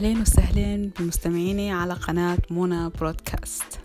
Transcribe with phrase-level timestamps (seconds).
[0.00, 3.80] أهلين وسهلين بمستمعيني على قناة منى برودكاست.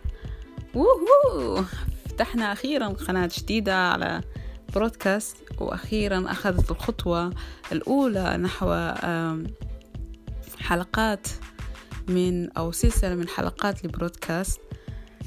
[0.75, 1.63] ووهو!
[2.09, 4.21] فتحنا أخيرا قناة جديدة على
[4.75, 7.33] برودكاست وأخيرا أخذت الخطوة
[7.71, 8.93] الأولى نحو
[10.59, 11.27] حلقات
[12.07, 14.59] من أو سلسلة من حلقات لبرودكاست.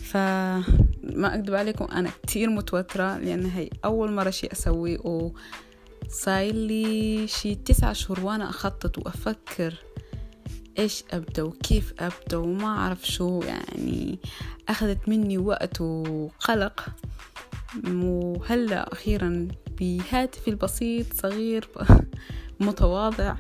[0.05, 4.99] فما أكذب عليكم أنا كتير متوترة لأن هي أول مرة شي أسويه
[6.09, 9.75] وصاير لي شي تسعة شهور وأنا أخطط وأفكر
[10.79, 14.19] إيش أبدأ وكيف أبدأ وما أعرف شو يعني
[14.69, 16.87] أخذت مني وقت وقلق.
[17.87, 19.49] وهلأ أخيرا
[19.81, 21.69] بهاتفي البسيط صغير
[22.61, 23.37] متواضع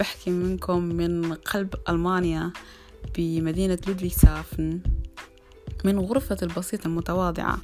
[0.00, 2.52] بحكي منكم من قلب ألمانيا
[3.16, 4.80] بمدينة لودفيغسافن
[5.84, 7.58] من غرفة البسيطة المتواضعة.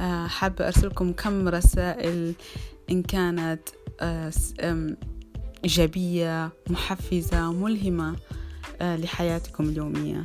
[0.00, 2.34] آه، حابة أرسلكم كم رسائل
[2.90, 3.68] إن كانت
[4.00, 4.30] آه،
[5.64, 8.16] إيجابية محفزة ملهمة
[8.80, 10.24] آه، لحياتكم اليومية.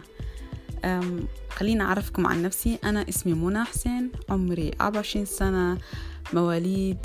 [1.50, 2.80] خليني أعرفكم عن نفسي.
[2.84, 5.78] أنا اسمي منى حسين عمري 24 سنة
[6.34, 6.98] مواليد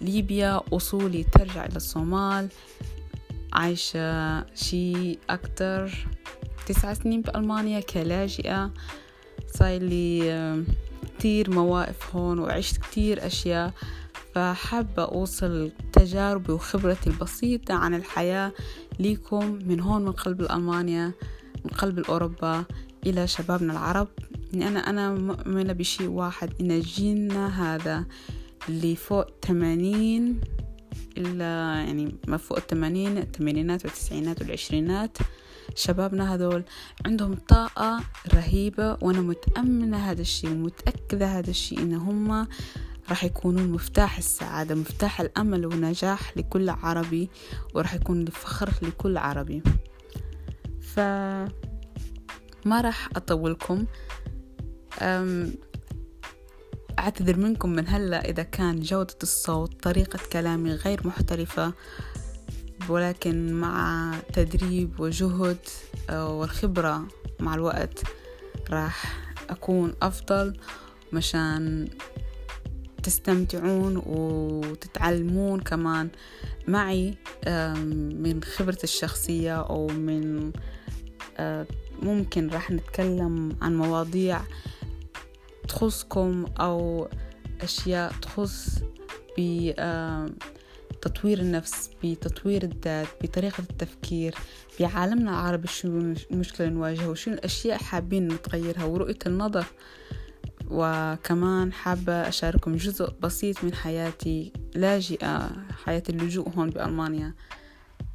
[0.00, 2.48] ليبيا أصولي ترجع إلى الصومال
[3.52, 6.06] عايشة شي أكتر
[6.66, 8.70] تسع سنين بألمانيا كلاجئة.
[9.54, 10.64] صاير لي
[11.18, 13.72] كتير مواقف هون وعشت كتير أشياء.
[14.34, 18.52] فحابة أوصل تجاربي وخبرتي البسيطة عن الحياة
[18.98, 21.12] ليكم من هون من قلب ألمانيا
[21.64, 22.64] من قلب أوروبا
[23.06, 24.08] إلى شبابنا العرب.
[24.52, 28.04] لأن أنا مؤمنة بشيء واحد إن جيلنا هذا
[28.68, 30.40] اللي فوق تمانين
[31.18, 31.44] إلا
[31.86, 35.18] يعني ما فوق التمانين الثمانينات والتسعينات والعشرينات
[35.74, 36.62] شبابنا هذول
[37.06, 38.00] عندهم طاقة
[38.34, 42.46] رهيبة وأنا متأمنة هذا الشيء ومتأكدة هذا الشيء إن هم
[43.08, 47.30] راح يكونون مفتاح السعادة مفتاح الأمل والنجاح لكل عربي
[47.74, 49.62] وراح يكون الفخر لكل عربي.
[50.80, 51.00] ف
[52.64, 53.86] ما راح أطولكم.
[56.98, 61.72] أعتذر منكم من هلأ إذا كان جودة الصوت طريقة كلامي غير محترفة
[62.88, 65.58] ولكن مع تدريب وجهد
[66.10, 67.08] آه، والخبرة
[67.40, 68.02] مع الوقت
[68.70, 69.20] راح
[69.50, 70.56] أكون أفضل
[71.12, 71.88] مشان
[73.04, 76.08] تستمتعون وتتعلمون كمان
[76.68, 77.14] معي
[78.24, 80.52] من خبرتي الشخصية أو من
[81.36, 81.66] آه،
[82.02, 84.40] ممكن راح نتكلم عن مواضيع
[85.68, 87.08] تخصكم أو
[87.60, 88.68] أشياء تخص
[89.38, 94.34] بتطوير النفس بتطوير الذات بطريقة التفكير
[94.80, 95.88] بعالمنا العربي شو
[96.30, 99.64] المشكلة نواجهها وشو الأشياء حابين نتغيرها ورؤية النظر
[100.70, 105.50] وكمان حابة أشارككم جزء بسيط من حياتي لاجئة
[105.84, 107.34] حياة اللجوء هون بألمانيا.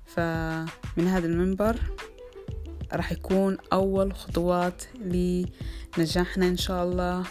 [0.05, 1.75] فمن هذا المنبر
[2.93, 7.23] راح يكون أول خطوات لنجاحنا إن شاء الله.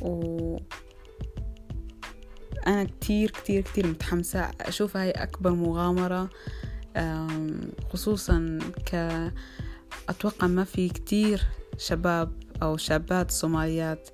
[0.00, 0.56] و
[2.66, 6.30] أنا كتير كتير كتير متحمسة أشوفها هي أكبر مغامرة
[7.92, 8.94] خصوصا ك
[10.08, 11.42] أتوقع ما في كتير
[11.78, 14.08] شباب أو شابات صوماليات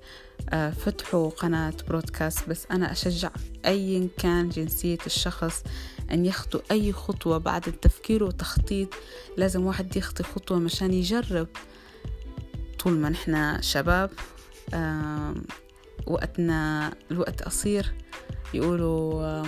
[0.49, 3.29] فتحوا قناة برودكاست بس أنا أشجع
[3.65, 5.63] أيا كان جنسية الشخص
[6.11, 8.89] أن يخطو أي خطوة بعد التفكير وتخطيط
[9.37, 11.47] لازم واحد يخطي خطوة مشان يجرب.
[12.79, 14.09] طول ما نحنا شباب
[16.07, 17.93] وقتنا الوقت قصير
[18.53, 19.43] يقولوا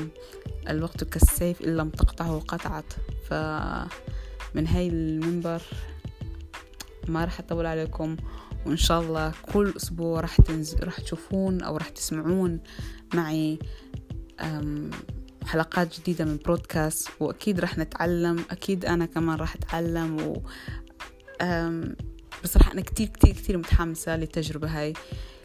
[0.70, 2.94] الوقت كالسيف إن لم تقطعه قطعت.
[3.30, 5.62] فمن هاي المنبر
[7.08, 8.16] ما راح أطول عليكم
[8.66, 12.60] وإن شاء الله كل أسبوع راح تنزل راح تشوفون أو راح تسمعون
[13.14, 13.60] معي
[15.46, 20.42] حلقات جديدة من برودكاست وأكيد راح نتعلم أكيد أنا كمان راح أتعلم و
[22.44, 24.94] بصراحة أنا كتير كتير كتير متحمسة للتجربة هاي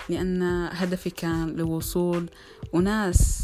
[0.08, 0.42] لأن
[0.72, 2.30] هدفي كان لوصول
[2.72, 3.42] وناس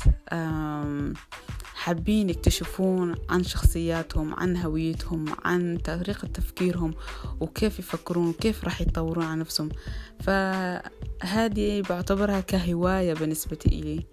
[1.85, 6.95] حابين يكتشفون عن شخصياتهم عن هويتهم عن طريقة تفكيرهم
[7.41, 9.69] وكيف يفكرون وكيف راح يطورون عن نفسهم.
[10.21, 14.07] فهذه بعتبرها كهواية بالنسبة إلي.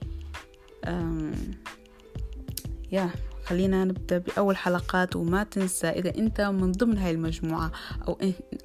[2.92, 3.10] يا
[3.46, 7.72] خلينا نبدأ بأول حلقات وما تنسى إذا أنت من ضمن هاي المجموعة
[8.08, 8.18] أو,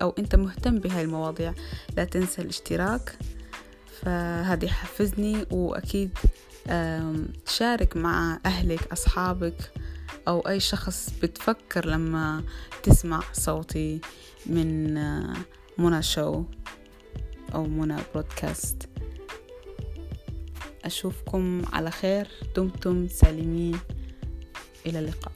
[0.02, 1.54] أو أنت مهتم بهاي المواضيع
[1.96, 3.18] لا تنسى الاشتراك.
[4.02, 6.18] فهذا يحفزني وأكيد
[7.46, 9.72] تشارك مع أهلك أصحابك
[10.28, 12.44] أو أي شخص بتفكر لما
[12.82, 14.00] تسمع صوتي
[14.46, 14.94] من
[15.78, 16.44] منى شو
[17.54, 18.88] أو منى برودكاست
[20.84, 22.28] أشوفكم على خير.
[22.56, 23.78] دمتم سالمين.
[24.86, 25.32] إلى اللقاء.